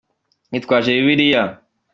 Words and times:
yitwaje 0.51 0.89
Bibiliya. 0.97 1.43